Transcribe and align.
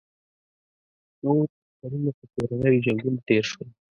نور 1.23 1.45
کلونه 1.79 2.11
په 2.17 2.23
کورنیو 2.33 2.83
جنګونو 2.85 3.19
تېر 3.27 3.43
شول. 3.51 3.69